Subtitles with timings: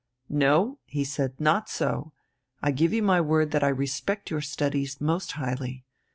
[0.29, 2.11] "No," he said, "not so!
[2.59, 5.85] I give you my word that I respect your studies most highly.